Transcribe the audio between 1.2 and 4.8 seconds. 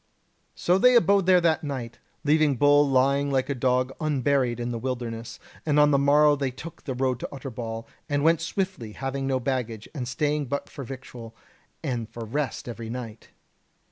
there that night, leaving Bull lying like a dog unburied in the